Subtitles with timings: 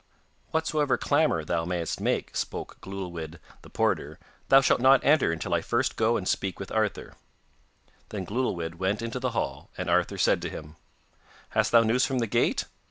[0.49, 4.17] 'Whatsoever clamour thou mayest make,' spake Glewlwyd the porter,
[4.49, 7.13] 'thou shalt not enter until I first go and speak with Arthur.'
[8.09, 10.75] Then Glewlwyd went into the hall, and Arthur said to him:
[11.49, 12.65] 'Hast thou news from the gate?